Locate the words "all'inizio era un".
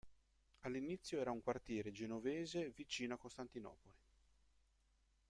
0.61-1.43